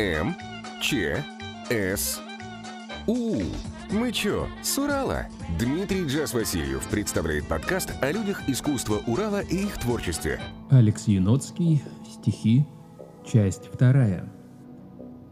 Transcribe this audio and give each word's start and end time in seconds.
М, 0.00 0.34
Ч, 0.80 1.22
С, 1.68 2.22
У. 3.06 3.42
Мы 3.90 4.12
чё, 4.12 4.48
с 4.62 4.78
Урала? 4.78 5.26
Дмитрий 5.58 6.06
Джаз 6.06 6.32
Васильев 6.32 6.88
представляет 6.88 7.46
подкаст 7.46 7.92
о 8.00 8.10
людях 8.10 8.48
искусства 8.48 9.02
Урала 9.06 9.42
и 9.42 9.64
их 9.64 9.78
творчестве. 9.78 10.40
Алекс 10.70 11.06
Яноцкий, 11.06 11.82
стихи, 12.10 12.64
часть 13.30 13.66
вторая. 13.70 14.32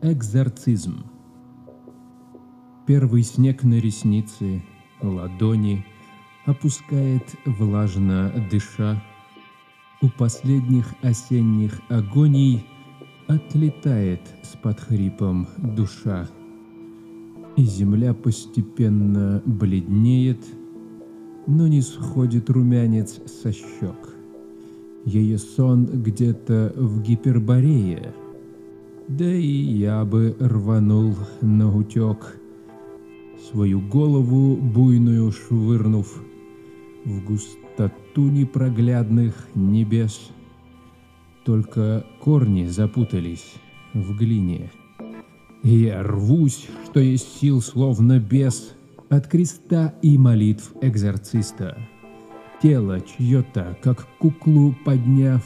Экзорцизм. 0.02 1.10
Первый 2.86 3.22
снег 3.22 3.62
на 3.62 3.80
ресницы, 3.80 4.62
ладони, 5.00 5.86
опускает 6.44 7.24
влажно 7.46 8.30
дыша. 8.50 9.02
У 10.02 10.10
последних 10.10 10.92
осенних 11.00 11.80
агоний 11.88 12.66
отлетает 13.28 14.20
с 14.42 14.56
подхрипом 14.56 15.46
душа 15.58 16.26
и 17.56 17.62
земля 17.62 18.14
постепенно 18.14 19.42
бледнеет, 19.44 20.40
но 21.46 21.68
не 21.68 21.82
сходит 21.82 22.48
румянец 22.48 23.20
со 23.26 23.52
щек. 23.52 24.14
Ее 25.04 25.38
сон 25.38 25.84
где-то 25.86 26.72
в 26.76 27.02
гиперборее, 27.02 28.14
да 29.08 29.30
и 29.30 29.46
я 29.46 30.04
бы 30.04 30.36
рванул 30.38 31.14
на 31.40 31.74
утек, 31.74 32.38
свою 33.50 33.80
голову 33.80 34.56
буйную 34.56 35.32
швырнув 35.32 36.22
в 37.04 37.24
густоту 37.24 38.28
непроглядных 38.28 39.34
небес. 39.54 40.30
Только 41.48 42.04
корни 42.20 42.66
запутались 42.66 43.54
в 43.94 44.14
глине— 44.14 44.70
и 45.62 45.84
я 45.84 46.02
рвусь, 46.02 46.66
что 46.84 47.00
есть 47.00 47.40
сил, 47.40 47.62
словно 47.62 48.18
бес, 48.18 48.74
от 49.08 49.28
креста 49.28 49.94
и 50.02 50.18
молитв 50.18 50.72
экзорциста. 50.82 51.78
Тело 52.62 53.00
чье-то, 53.00 53.78
как 53.82 54.06
куклу 54.18 54.76
подняв, 54.84 55.42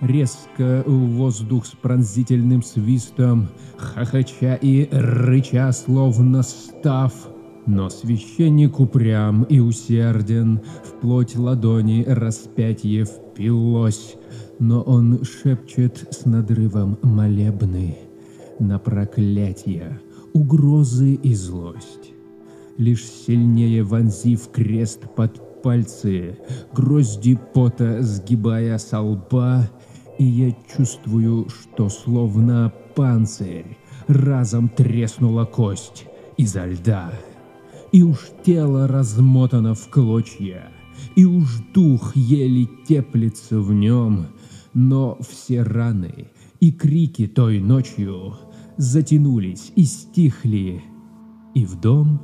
резко 0.00 0.82
в 0.86 1.10
воздух 1.10 1.66
с 1.66 1.72
пронзительным 1.72 2.62
свистом, 2.62 3.48
хохоча 3.76 4.54
и 4.54 4.88
рыча, 4.90 5.70
словно 5.72 6.42
став. 6.42 7.12
Но 7.70 7.88
священник 7.88 8.80
упрям 8.80 9.44
и 9.44 9.60
усерден, 9.60 10.60
вплоть 10.82 11.36
ладони 11.36 12.02
распятие 12.04 13.04
впилось, 13.04 14.16
но 14.58 14.82
он 14.82 15.22
шепчет 15.22 16.08
с 16.10 16.24
надрывом 16.24 16.98
молебный 17.02 17.96
на 18.58 18.80
проклятия, 18.80 20.00
угрозы 20.32 21.14
и 21.14 21.32
злость. 21.32 22.10
Лишь 22.76 23.04
сильнее 23.04 23.84
вонзив 23.84 24.48
крест 24.50 25.02
под 25.14 25.62
пальцы, 25.62 26.38
грозди 26.74 27.38
пота 27.54 28.02
сгибая 28.02 28.78
со 28.78 29.00
лба, 29.00 29.70
и 30.18 30.24
я 30.24 30.56
чувствую, 30.76 31.46
что 31.48 31.88
словно 31.88 32.72
панцирь 32.96 33.78
разом 34.08 34.68
треснула 34.68 35.44
кость 35.44 36.06
изо 36.36 36.66
льда. 36.66 37.12
И 37.92 38.02
уж 38.02 38.18
тело 38.44 38.86
размотано 38.86 39.74
в 39.74 39.88
клочья, 39.88 40.68
и 41.16 41.24
уж 41.24 41.60
дух 41.74 42.14
еле 42.14 42.68
теплится 42.86 43.60
в 43.60 43.72
нем, 43.72 44.26
но 44.74 45.18
все 45.20 45.62
раны 45.62 46.28
и 46.60 46.70
крики 46.70 47.26
той 47.26 47.58
ночью 47.58 48.34
затянулись 48.76 49.72
и 49.74 49.84
стихли, 49.84 50.84
и 51.54 51.64
в 51.64 51.80
дом 51.80 52.20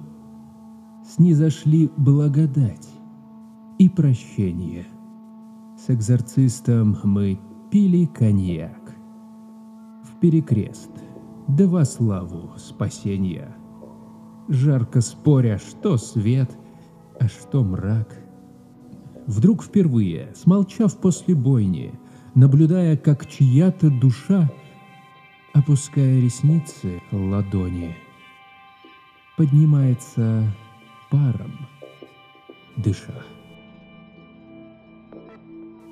снизошли 1.04 1.90
благодать 1.96 2.88
и 3.78 3.88
прощение. 3.88 4.86
С 5.76 5.90
экзорцистом 5.90 6.96
мы 7.04 7.40
пили 7.70 8.06
коньяк. 8.06 8.94
В 10.04 10.20
перекрест, 10.20 10.90
да 11.48 11.66
во 11.66 11.84
славу 11.84 12.52
спасения. 12.56 13.55
Жарко 14.48 15.00
споря, 15.00 15.58
что 15.58 15.96
свет, 15.96 16.50
а 17.18 17.28
что 17.28 17.64
мрак. 17.64 18.16
Вдруг 19.26 19.62
впервые, 19.62 20.32
смолчав 20.36 20.96
после 20.98 21.34
бойни, 21.34 21.92
наблюдая, 22.34 22.96
как 22.96 23.26
чья-то 23.26 23.90
душа— 23.90 24.50
опуская 25.56 26.20
ресницы 26.20 27.00
ладони, 27.10 27.96
поднимается 29.38 30.44
паром, 31.10 31.66
дыша. 32.76 33.24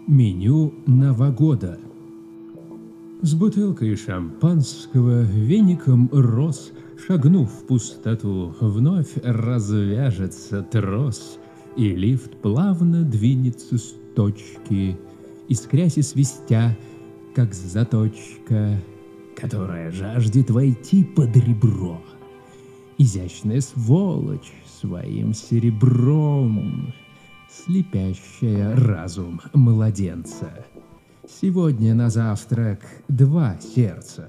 Меню 0.07 0.75
Новогода. 0.87 1.81
С 3.23 3.35
бутылкой 3.35 3.97
шампанского, 3.97 5.23
веником 5.23 6.11
роз, 6.13 6.73
Шагнув 6.99 7.51
в 7.51 7.67
пустоту, 7.67 8.55
вновь 8.61 9.17
развяжется 9.23 10.63
трос, 10.63 11.39
И 11.77 11.89
лифт 11.95 12.37
плавно 12.41 13.03
двинется 13.03 13.79
с 13.79 13.95
точки, 14.15 14.97
Искрясь 15.49 15.99
и 15.99 16.03
свистя, 16.03 16.77
как 17.35 17.53
заточка— 17.53 18.81
которая 19.35 19.91
жаждет 19.91 20.51
войти 20.51 21.05
под 21.05 21.37
ребро. 21.37 22.01
Изящная 22.99 23.61
сволочь 23.61 24.53
своим 24.81 25.35
серебром, 25.35 26.93
слепящая 27.51 28.77
разум 28.77 29.41
младенца. 29.53 30.65
Сегодня 31.29 31.95
на 31.95 32.11
завтрак 32.11 32.81
два 33.09 33.57
сердца. 33.59 34.29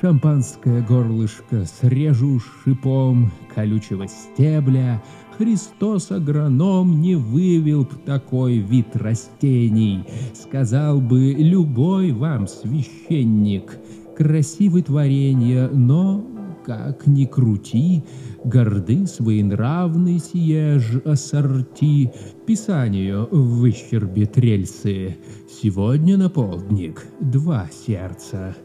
Шампанское 0.00 0.82
горлышко 0.82 1.64
срежу 1.64 2.38
шипом 2.38 3.30
колючего 3.54 4.06
стебля. 4.06 5.02
Христос 5.38 6.10
агроном 6.10 7.00
не 7.00 7.14
вывел 7.14 7.84
б 7.84 7.90
такой 8.04 8.58
вид 8.58 8.94
растений. 8.94 10.04
Сказал 10.34 11.00
бы 11.00 11.32
любой 11.32 12.12
вам 12.12 12.46
священник— 12.46 13.78
красивы 14.16 14.82
творения, 14.82 15.68
но, 15.68 16.24
как 16.64 17.06
ни 17.06 17.26
крути, 17.26 18.02
горды 18.44 19.06
своенравны 19.06 20.18
сие 20.18 20.78
ж 20.78 21.00
ассорти, 21.04 22.12
Писанию 22.46 23.28
в 23.30 23.60
выщербе 23.60 24.26
трельцы. 24.26 25.18
Сегодня 25.50 26.16
на 26.16 26.30
полдник 26.30 27.06
два 27.20 27.68
сердца. 27.86 28.56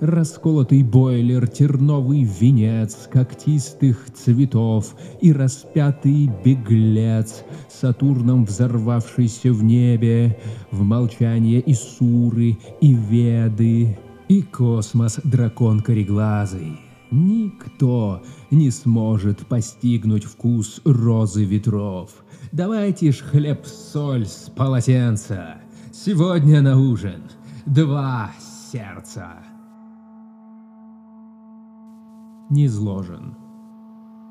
Расколотый 0.00 0.84
бойлер, 0.84 1.48
терновый 1.48 2.22
венец 2.22 3.08
когтистых 3.10 4.06
цветов 4.14 4.94
и 5.20 5.32
распятый 5.32 6.30
беглец, 6.44 7.42
Сатурном 7.68 8.44
взорвавшийся 8.44 9.52
в 9.52 9.64
небе, 9.64 10.38
в 10.70 10.82
молчание 10.82 11.58
и 11.58 11.74
суры, 11.74 12.58
и 12.80 12.94
веды, 12.94 13.98
и 14.28 14.42
космос 14.42 15.18
дракон 15.24 15.80
кореглазый. 15.80 16.78
Никто 17.10 18.22
не 18.52 18.70
сможет 18.70 19.48
постигнуть 19.48 20.24
вкус 20.24 20.80
розы 20.84 21.44
ветров. 21.44 22.10
Давайте 22.52 23.10
ж 23.10 23.16
хлеб-соль 23.16 24.26
с 24.26 24.48
полотенца. 24.54 25.56
Сегодня 25.92 26.62
на 26.62 26.78
ужин 26.78 27.22
два 27.66 28.30
сердца. 28.70 29.47
Низложен. 32.50 33.34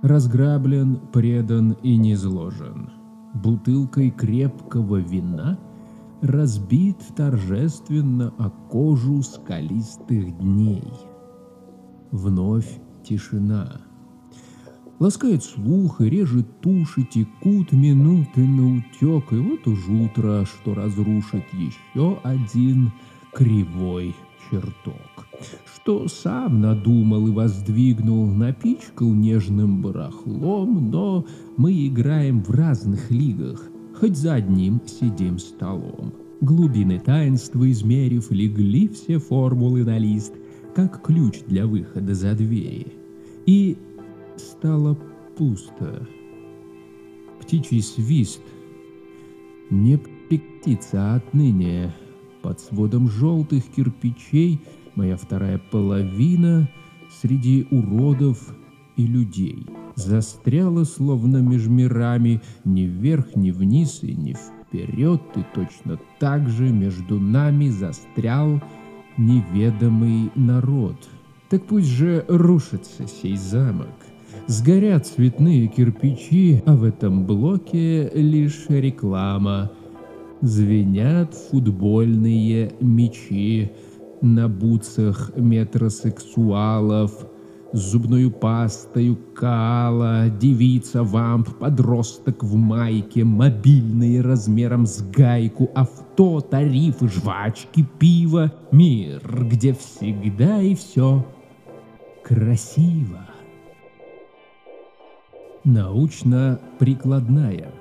Разграблен, 0.04 1.00
предан 1.12 1.72
и 1.84 1.98
низложен. 1.98 2.90
Бутылкой 3.34 4.12
крепкого 4.12 4.98
вина— 4.98 5.60
разбит 6.22 6.98
торжественно 7.16 8.34
о 8.38 8.50
кожу 8.50 9.22
скалистых 9.22 10.38
дней. 10.40 10.92
Вновь 12.12 12.80
тишина. 13.04 13.82
Ласкает 15.00 15.44
слух 15.44 16.02
и 16.02 16.10
режет 16.10 16.60
туши, 16.62 17.04
текут 17.04 17.72
минуты 17.72 18.48
на 18.48 18.78
утек, 18.78 19.32
и 19.32 19.38
вот 19.38 19.68
уж 19.68 19.88
утро, 19.88 20.44
что 20.46 20.74
разрушит 20.74 21.46
еще 21.54 22.20
один 22.24 22.92
кривой 23.34 24.16
чертог, 24.50 25.28
что 25.76 26.08
сам 26.08 26.62
надумал 26.62 27.28
и 27.28 27.32
воздвигнул, 27.32 28.26
напичкал 28.28 29.14
нежным 29.14 29.82
барахлом, 29.82 30.90
но 30.90 31.26
мы 31.58 31.88
играем 31.88 32.44
в 32.44 32.52
разных 32.52 33.12
лигах— 33.12 33.62
хоть 34.00 34.18
за 34.18 34.36
одним 34.36 34.82
сидим 34.86 35.40
столом. 35.40 36.14
Глубины 36.42 37.00
таинства 37.00 37.70
измерив, 37.70 38.32
легли 38.32 38.88
все 38.88 39.18
формулы 39.18 39.84
на 39.84 39.98
лист. 39.98 40.34
как 40.76 41.02
ключ 41.02 41.40
для 41.48 41.66
выхода 41.66 42.14
за 42.14 42.36
двери. 42.36 42.94
И 43.48 43.76
стало 44.36 44.96
пусто. 45.36 46.08
Птичий 47.42 47.82
свист 47.82 48.44
не 49.72 49.98
прекратится 49.98 51.16
отныне. 51.16 51.92
Под 52.42 52.60
сводом 52.60 53.10
желтых 53.10 53.66
кирпичей 53.76 54.62
моя 54.96 55.18
вторая 55.18 55.60
половина 55.72 56.70
среди 57.22 57.68
уродов 57.72 58.56
и 58.96 59.06
людей 59.06 59.66
застряла 59.96 60.84
словно 60.84 61.38
меж 61.38 61.68
мирами 61.68 62.42
ни 62.66 62.84
вверх, 62.84 63.36
ни 63.36 63.52
вниз 63.52 64.00
и 64.04 64.14
ни 64.14 64.34
вперед, 64.34 65.22
и 65.36 65.44
точно 65.54 66.00
так 66.20 66.48
же 66.48 66.70
между 66.70 67.20
нами 67.20 67.70
застрял 67.70 68.62
неведомый 69.18 70.32
народ. 70.36 70.96
Так 71.50 71.66
пусть 71.66 71.88
же 71.88 72.26
рушится 72.28 73.08
сей 73.08 73.38
замок, 73.38 73.88
Сгорят 74.48 75.06
цветные 75.06 75.68
кирпичи, 75.68 76.64
а 76.66 76.76
в 76.76 76.84
этом 76.84 77.26
блоке 77.26 78.10
лишь 78.14 78.66
реклама. 78.70 79.72
Звенят 80.42 81.34
футбольные 81.34 82.72
мячи 82.80 83.72
на 84.22 84.48
бутсах 84.48 85.32
метросексуалов, 85.36 87.26
зубную 87.74 88.30
пастою 88.30 89.18
кала, 89.34 90.30
девица, 90.30 91.04
вамп, 91.04 91.50
подросток 91.58 92.44
в 92.44 92.56
майке, 92.56 93.24
мобильные 93.24 94.22
размером 94.22 94.86
с 94.86 95.02
гайку, 95.02 95.72
авто, 95.74 96.40
тарифы, 96.42 97.08
жвачки, 97.08 97.84
пиво, 97.98 98.54
мир, 98.72 99.22
где 99.50 99.74
всегда 99.74 100.62
и 100.62 100.76
все 100.76 101.26
красиво. 102.24 103.26
Научно-прикладная. 105.64 107.72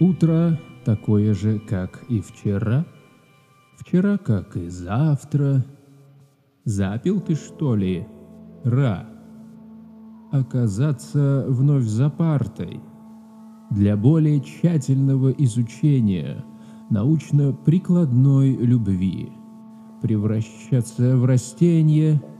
Утро 0.00 0.58
такое 0.84 1.34
же, 1.34 1.58
как 1.58 2.04
и 2.08 2.20
вчера, 2.20 2.86
вчера, 3.76 4.16
как 4.18 4.56
и 4.56 4.68
завтра. 4.68 5.64
Запил 6.64 7.20
ты, 7.20 7.34
что 7.34 7.76
ли, 7.76 8.06
Ра? 8.64 9.06
Оказаться 10.32 11.44
вновь 11.48 11.84
за 11.84 12.08
партой 12.10 12.80
для 13.70 13.96
более 13.96 14.40
тщательного 14.40 15.30
изучения 15.30 16.44
научно-прикладной 16.90 18.56
любви, 18.56 19.30
превращаться 20.02 21.16
в 21.16 21.24
растение– 21.24 22.22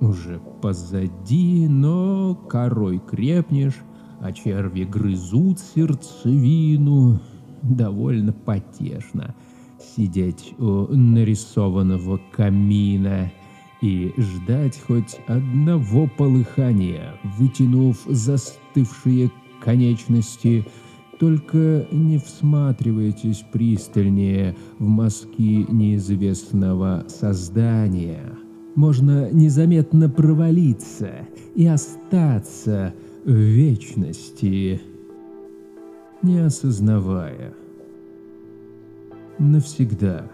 уже 0.00 0.40
позади, 0.62 1.68
но 1.68 2.34
корой 2.34 2.98
крепнешь, 2.98 3.78
а 4.20 4.32
черви 4.32 4.84
грызут 4.84 5.58
сердцевину. 5.60 7.20
Довольно 7.62 8.32
потешно 8.32 9.34
сидеть 9.78 10.54
у 10.58 10.86
нарисованного 10.94 12.20
камина 12.32 13.30
и 13.82 14.12
ждать 14.16 14.80
хоть 14.86 15.18
одного 15.26 16.06
полыхания, 16.06 17.14
вытянув 17.38 17.98
застывшие 18.06 19.30
конечности, 19.62 20.66
только 21.18 21.86
не 21.90 22.18
всматривайтесь 22.18 23.44
пристальнее 23.52 24.56
в 24.78 24.86
мазки 24.86 25.66
неизвестного 25.70 27.04
создания 27.08 28.38
можно 28.74 29.30
незаметно 29.30 30.08
провалиться 30.08 31.28
и 31.54 31.66
остаться 31.66 32.94
в 33.24 33.30
вечности, 33.30 34.80
не 36.22 36.38
осознавая. 36.38 37.52
Навсегда. 39.38 40.30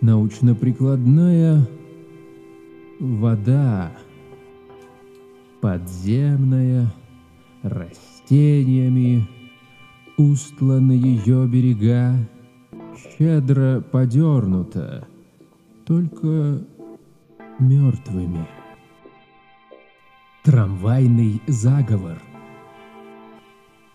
Научно-прикладная 0.00 1.66
вода, 2.98 3.92
подземная, 5.60 6.92
растениями, 7.62 9.28
устланы 10.18 10.92
ее 10.92 11.46
берега, 11.46 12.16
щедро 12.96 13.80
подернута, 13.80 15.06
только 15.86 16.64
мертвыми. 17.58 18.61
Трамвайный 20.44 21.40
заговор. 21.46 22.20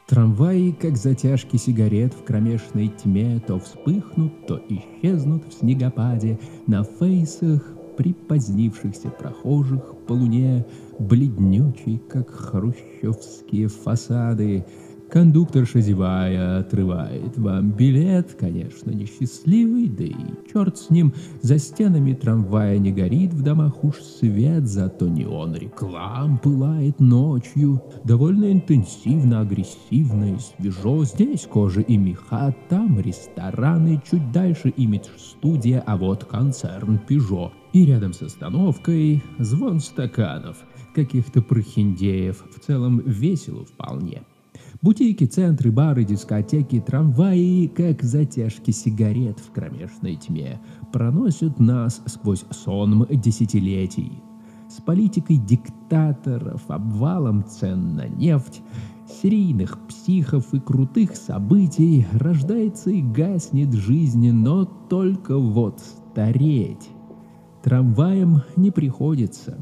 Трамваи, 0.07 0.71
как 0.71 0.95
затяжки 0.95 1.57
сигарет 1.57 2.13
в 2.13 2.23
кромешной 2.23 2.87
тьме, 2.87 3.41
то 3.45 3.59
вспыхнут, 3.59 4.47
то 4.47 4.61
исчезнут 4.69 5.43
в 5.43 5.59
снегопаде 5.59 6.39
на 6.65 6.85
фейсах 6.85 7.61
припозднившихся 7.97 9.09
прохожих 9.09 9.93
по 10.07 10.13
луне, 10.13 10.65
бледнючий, 10.99 12.01
как 12.09 12.29
хрущевские 12.29 13.67
фасады, 13.67 14.65
Кондукторша 15.09 15.79
зевая 15.79 16.59
отрывает 16.59 17.37
вам 17.37 17.71
билет, 17.71 18.35
конечно, 18.37 18.91
несчастливый, 18.91 19.87
да 19.87 20.03
и 20.03 20.15
черт 20.51 20.77
с 20.77 20.89
ним, 20.89 21.13
за 21.41 21.59
стенами 21.59 22.13
трамвая 22.13 22.77
не 22.77 22.91
горит 22.91 23.33
в 23.33 23.41
домах 23.41 23.85
уж 23.85 23.95
свет, 24.01 24.67
зато 24.67 25.07
неон 25.07 25.55
реклам 25.55 26.37
пылает 26.39 26.99
ночью, 26.99 27.81
довольно 28.03 28.51
интенсивно, 28.51 29.39
агрессивно 29.39 30.35
и 30.35 30.37
свежо, 30.39 31.05
здесь 31.05 31.47
кожа 31.49 31.81
и 31.81 31.95
меха, 31.95 32.53
там 32.67 32.99
рестораны, 32.99 34.01
чуть 34.11 34.31
дальше 34.33 34.69
имидж-студия, 34.69 35.81
а 35.85 35.95
вот 35.95 36.25
концерн 36.25 36.99
Пежо. 37.07 37.53
И 37.71 37.85
рядом 37.85 38.11
с 38.11 38.21
остановкой 38.23 39.23
звон 39.39 39.79
стаканов, 39.79 40.57
каких-то 40.93 41.41
прохиндеев, 41.41 42.43
в 42.55 42.59
целом 42.59 42.99
весело 43.05 43.63
вполне. 43.63 44.23
Бутики, 44.81 45.23
центры, 45.25 45.71
бары, 45.71 46.03
дискотеки, 46.03 46.79
трамваи, 46.79 47.67
как 47.67 48.03
затяжки 48.03 48.69
сигарет 48.69 49.39
в 49.39 49.51
кромешной 49.51 50.15
тьме, 50.17 50.59
проносят 50.93 51.59
нас 51.59 52.01
сквозь 52.05 52.45
сон 52.51 53.07
десятилетий. 53.09 54.21
С 54.69 54.79
политикой 54.81 55.37
диктаторов, 55.37 56.61
обвалом 56.67 57.43
цен 57.43 57.95
на 57.95 58.07
нефть, 58.07 58.61
серийных 59.21 59.79
психов 59.87 60.53
и 60.53 60.59
крутых 60.59 61.15
событий 61.15 62.05
рождается 62.11 62.91
и 62.91 63.01
гаснет 63.01 63.73
жизнь, 63.73 64.31
но 64.31 64.65
только 64.65 65.39
вот 65.39 65.79
стареть. 65.79 66.89
Трамваем 67.63 68.43
не 68.55 68.69
приходится. 68.69 69.57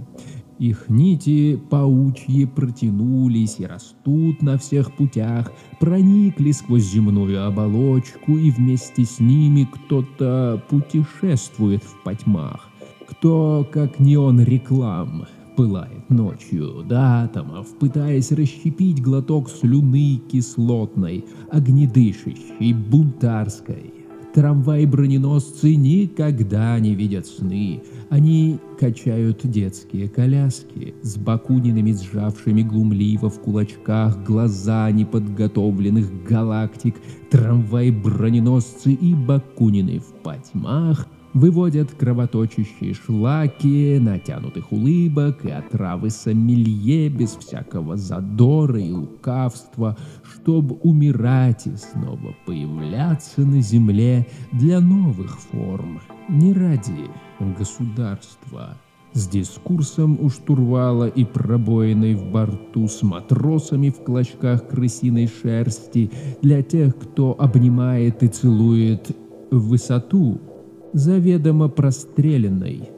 Их 0.60 0.86
нити 0.88 1.60
паучьи 1.70 2.46
протянулись 2.46 3.58
и 3.60 3.66
растут 3.66 4.42
на 4.42 4.58
всех 4.58 4.96
путях, 4.96 5.52
проникли 5.80 6.52
сквозь 6.52 6.90
земную 6.90 7.46
оболочку, 7.46 8.38
и 8.38 8.52
вместе 8.52 9.04
с 9.04 9.20
ними 9.20 9.68
кто-то 9.70 10.64
путешествует 10.70 11.84
в 11.84 12.04
потьмах. 12.04 12.70
Кто, 13.06 13.68
как 13.70 14.00
неон 14.00 14.42
реклам, 14.42 15.26
пылает 15.58 16.10
ночью 16.10 16.84
до 16.88 17.24
атомов, 17.24 17.68
пытаясь 17.80 18.32
расщепить 18.32 19.02
глоток 19.02 19.50
слюны 19.50 20.22
кислотной, 20.32 21.26
огнедышащей, 21.52 22.74
бунтарской. 22.74 23.94
Трамваи-броненосцы 24.34 25.76
никогда 25.76 26.78
не 26.80 26.94
видят 26.94 27.26
сны. 27.26 27.82
Они 28.10 28.60
качают 28.80 29.42
детские 29.44 30.08
коляски 30.08 30.94
с 31.02 31.18
бакунинами, 31.18 31.92
сжавшими 31.94 32.62
глумливо 32.62 33.30
в 33.30 33.40
кулачках 33.40 34.24
глаза 34.24 34.92
неподготовленных 34.92 36.24
галактик. 36.24 36.96
Трамваи-броненосцы 37.32 38.94
и 38.94 39.16
бакунины 39.16 40.00
в 40.00 40.14
потьмах 40.24 41.08
выводят 41.36 41.92
кровоточащие 41.92 42.94
шлаки, 42.94 44.00
натянутых 44.00 44.72
улыбок 44.72 45.44
и 45.44 45.52
отравы 45.52 46.10
сомелье 46.10 47.10
без 47.10 47.36
всякого 47.36 47.98
задора 47.98 48.80
и 48.80 48.92
лукавства, 48.92 49.98
чтобы 50.46 50.76
умирать 50.84 51.66
и 51.66 51.76
снова 51.76 52.36
появляться 52.46 53.42
на 53.42 53.62
земле 53.62 54.28
для 54.52 54.80
новых 54.80 55.40
форм, 55.40 56.00
не 56.30 56.54
ради 56.54 57.10
государства. 57.58 58.78
С 59.14 59.28
дискурсом 59.28 60.20
у 60.22 60.30
штурвала 60.30 61.08
и 61.08 61.26
пробоиной 61.26 62.14
в 62.14 62.30
борту, 62.30 62.88
с 62.88 63.02
матросами 63.02 63.90
в 63.90 64.04
клочках 64.04 64.68
крысиной 64.68 65.28
шерсти, 65.28 66.12
для 66.44 66.62
тех, 66.62 66.96
кто 66.96 67.36
обнимает 67.40 68.22
и 68.22 68.28
целует 68.28 69.18
высоту 69.50 70.40
заведомо 70.94 71.70
простреленной 71.70 72.92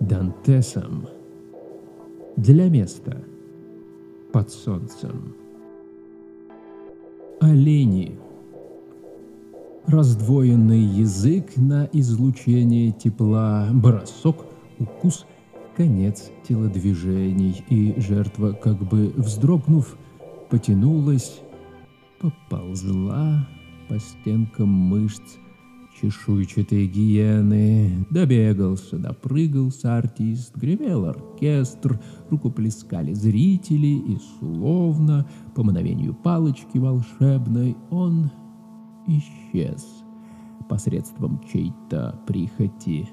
Дантесом 0.00 1.06
для 2.36 2.68
места 2.68 3.24
под 4.32 4.50
солнцем. 4.50 5.43
Олени. 7.40 8.18
Раздвоенный 9.86 10.80
язык 10.80 11.56
на 11.56 11.88
излучение 11.92 12.92
тепла, 12.92 13.68
бросок, 13.72 14.46
укус, 14.78 15.26
конец 15.76 16.30
телодвижений, 16.48 17.64
и 17.68 18.00
жертва, 18.00 18.52
как 18.52 18.78
бы 18.78 19.12
вздрогнув, 19.16 19.96
потянулась, 20.48 21.40
поползла 22.20 23.46
по 23.88 23.98
стенкам 23.98 24.68
мышц 24.68 25.36
чешуйчатой 26.00 26.86
гиены. 26.86 28.06
Добегался, 28.10 28.98
допрыгался 28.98 29.96
артист, 29.96 30.56
гремел 30.56 31.06
оркестр, 31.06 32.00
рукоплескали 32.30 33.12
зрители, 33.12 33.86
и 33.86 34.18
словно 34.38 35.26
по 35.54 35.62
мановению 35.62 36.14
палочки 36.14 36.78
волшебной 36.78 37.76
он 37.90 38.30
исчез 39.06 40.04
посредством 40.68 41.40
чьей-то 41.50 42.18
прихоти. 42.26 43.08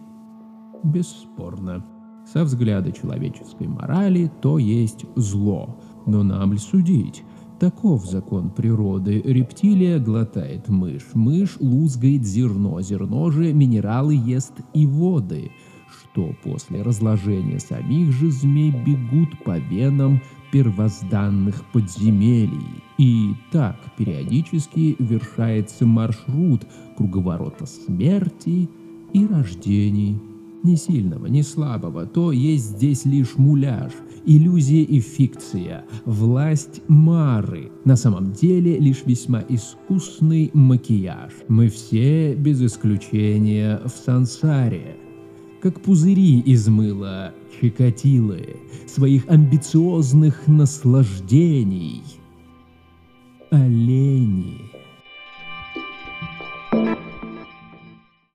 Бесспорно, 0.83 1.85
со 2.25 2.43
взгляда 2.43 2.91
человеческой 2.91 3.67
морали 3.67 4.31
то 4.41 4.57
есть 4.57 5.05
зло, 5.15 5.77
но 6.05 6.23
нам 6.23 6.53
ли 6.53 6.59
судить? 6.59 7.23
Таков 7.61 8.07
закон 8.07 8.49
природы. 8.49 9.21
Рептилия 9.23 9.99
глотает 9.99 10.67
мышь, 10.67 11.05
мышь 11.13 11.57
лузгает 11.59 12.25
зерно, 12.25 12.81
зерно 12.81 13.29
же 13.29 13.53
минералы 13.53 14.15
ест 14.15 14.53
и 14.73 14.87
воды, 14.87 15.51
что 15.87 16.33
после 16.43 16.81
разложения 16.81 17.59
самих 17.59 18.13
же 18.13 18.31
змей 18.31 18.71
бегут 18.71 19.43
по 19.43 19.59
венам 19.59 20.23
первозданных 20.51 21.63
подземелий. 21.71 22.81
И 22.97 23.35
так 23.51 23.77
периодически 23.95 24.95
вершается 24.97 25.85
маршрут 25.85 26.65
круговорота 26.97 27.67
смерти 27.67 28.67
и 29.13 29.27
рождений 29.27 30.19
ни 30.63 30.75
сильного, 30.75 31.27
ни 31.27 31.41
слабого, 31.41 32.05
то 32.05 32.31
есть 32.31 32.77
здесь 32.77 33.05
лишь 33.05 33.37
муляж, 33.37 33.91
иллюзия 34.25 34.83
и 34.83 34.99
фикция, 34.99 35.85
власть 36.05 36.81
Мары, 36.87 37.71
на 37.85 37.95
самом 37.95 38.31
деле 38.31 38.77
лишь 38.77 39.03
весьма 39.05 39.43
искусный 39.49 40.51
макияж. 40.53 41.33
Мы 41.47 41.69
все, 41.69 42.35
без 42.35 42.61
исключения, 42.61 43.81
в 43.85 43.89
сансаре. 43.89 44.97
Как 45.61 45.81
пузыри 45.81 46.39
из 46.39 46.67
мыла 46.67 47.33
Чикатилы, 47.59 48.55
своих 48.87 49.27
амбициозных 49.29 50.47
наслаждений. 50.47 52.01
Олени. 53.51 54.70